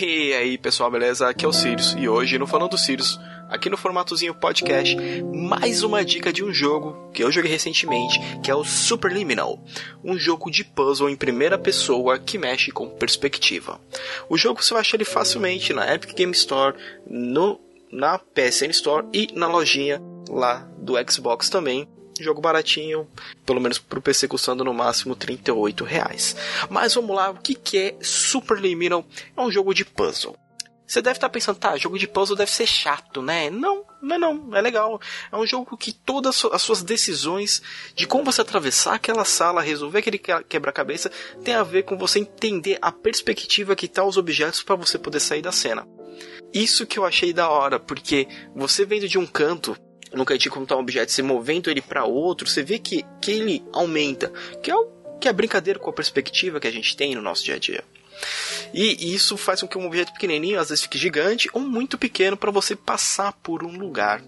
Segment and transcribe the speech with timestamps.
[0.00, 1.28] E aí pessoal, beleza?
[1.28, 3.18] Aqui é o Sirius e hoje no Falando do Sirius,
[3.48, 4.96] aqui no formatozinho podcast,
[5.34, 9.60] mais uma dica de um jogo que eu joguei recentemente, que é o Superliminal,
[10.04, 13.80] um jogo de puzzle em primeira pessoa que mexe com perspectiva.
[14.28, 17.58] O jogo você vai achar ele facilmente na Epic Game Store, no,
[17.90, 21.88] na PSN Store e na lojinha lá do Xbox também.
[22.18, 23.06] Jogo baratinho,
[23.46, 26.36] pelo menos pro PC custando no máximo 38 reais.
[26.68, 29.04] Mas vamos lá, o que, que é Superliminal?
[29.36, 30.36] É um jogo de puzzle.
[30.88, 33.50] Você deve estar pensando, tá, jogo de puzzle deve ser chato, né?
[33.50, 34.98] Não, não é não, é legal.
[35.30, 37.60] É um jogo que todas as suas decisões
[37.94, 41.12] de como você atravessar aquela sala, resolver aquele quebra-cabeça,
[41.44, 45.20] tem a ver com você entender a perspectiva que tá os objetos para você poder
[45.20, 45.86] sair da cena.
[46.54, 48.26] Isso que eu achei da hora, porque
[48.56, 49.76] você vendo de um canto,
[50.18, 53.30] no cantinho como tá um objeto, se movendo ele para outro, você vê que, que
[53.30, 54.32] ele aumenta,
[54.62, 57.44] que é o que é brincadeira com a perspectiva que a gente tem no nosso
[57.44, 57.84] dia a dia.
[58.74, 62.36] E isso faz com que um objeto pequenininho às vezes fique gigante ou muito pequeno
[62.36, 64.22] para você passar por um lugar.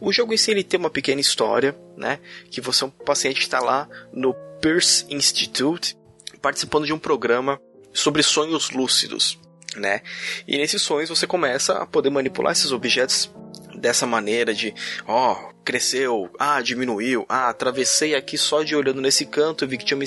[0.00, 2.18] O jogo em si ele tem uma pequena história, né?
[2.50, 5.96] Que você é um paciente que está lá no Pierce Institute
[6.40, 7.60] participando de um programa
[7.92, 9.38] sobre sonhos lúcidos,
[9.74, 10.02] né?
[10.46, 13.30] E nesses sonhos você começa a poder manipular esses objetos
[13.76, 14.74] dessa maneira de,
[15.06, 19.84] ó, oh, cresceu, ah, diminuiu, ah, atravessei aqui só de olhando nesse canto, vi que
[19.84, 20.04] tinha uma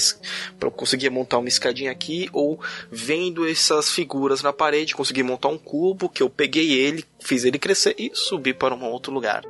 [0.62, 2.59] eu conseguia montar uma escadinha aqui, ou
[2.92, 7.59] vendo essas figuras na parede, consegui montar um cubo que eu peguei ele, fiz ele
[7.59, 9.44] crescer e subi para um outro lugar.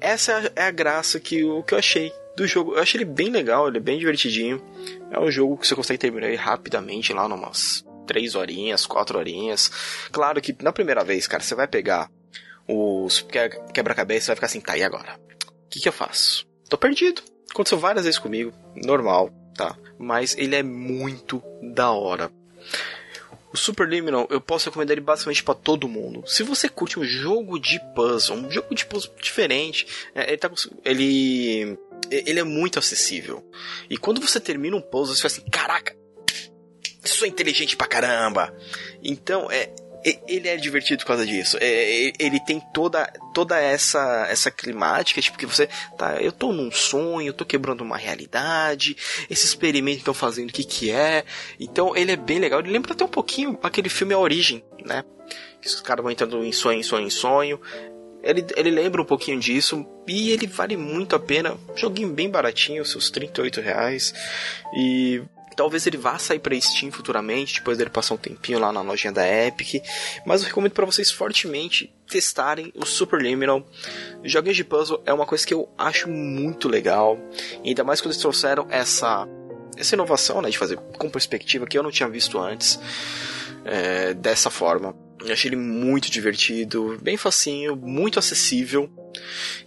[0.00, 2.74] Essa é a graça que, o que eu achei do jogo.
[2.74, 4.62] Eu achei ele bem legal, ele é bem divertidinho.
[5.10, 9.70] É um jogo que você consegue terminar rapidamente lá, numas três horinhas, quatro horinhas.
[10.10, 12.10] Claro que na primeira vez, cara, você vai pegar
[12.68, 13.22] os
[13.72, 15.18] quebra-cabeça vai ficar assim, tá, e agora?
[15.46, 16.46] O que, que eu faço?
[16.68, 17.22] Tô perdido.
[17.50, 19.76] Aconteceu várias vezes comigo, normal, tá?
[19.98, 21.42] Mas ele é muito
[21.74, 22.30] da hora.
[23.50, 26.22] O Superliminal, eu posso recomendar ele basicamente para todo mundo.
[26.26, 30.50] Se você curte um jogo de puzzle, um jogo de puzzle diferente, é, ele, tá,
[30.84, 31.78] ele,
[32.10, 33.42] ele é muito acessível.
[33.88, 35.96] E quando você termina um puzzle, você fala assim, caraca,
[37.02, 38.54] sou inteligente pra caramba.
[39.02, 39.74] Então, é,
[40.04, 41.56] ele é divertido por causa disso.
[41.60, 46.70] É, ele tem toda, toda essa essa climática, tipo que você tá, eu tô num
[46.70, 48.96] sonho, eu tô quebrando uma realidade,
[49.28, 51.24] esse experimento que estão fazendo, o que que é?
[51.58, 52.60] Então ele é bem legal.
[52.60, 55.04] Ele lembra até um pouquinho aquele filme A Origem, né?
[55.60, 57.60] Que os caras vão entrando em sonho, em sonho, em sonho.
[58.22, 61.56] Ele, ele lembra um pouquinho disso e ele vale muito a pena.
[61.76, 64.12] Joguinho bem baratinho, seus 38 reais.
[64.76, 65.22] E
[65.58, 69.12] Talvez ele vá sair para Steam futuramente, depois dele passar um tempinho lá na lojinha
[69.12, 69.82] da Epic.
[70.24, 73.68] Mas eu recomendo para vocês fortemente testarem o Superliminal.
[74.22, 77.18] Joguinhos de puzzle é uma coisa que eu acho muito legal.
[77.64, 79.26] Ainda mais quando eles trouxeram essa,
[79.76, 82.78] essa inovação né, de fazer com perspectiva que eu não tinha visto antes.
[83.64, 84.94] É, dessa forma.
[85.24, 88.88] Eu achei ele muito divertido, bem facinho, muito acessível.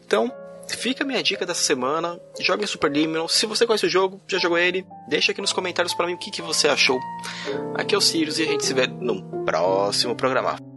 [0.06, 0.34] Então,
[0.76, 2.20] Fica a minha dica dessa semana.
[2.40, 3.28] Jogue Superliminal.
[3.28, 6.18] Se você conhece o jogo, já jogou ele, deixa aqui nos comentários para mim o
[6.18, 7.00] que, que você achou.
[7.76, 10.71] Aqui é o Sirius e a gente se vê no próximo programa.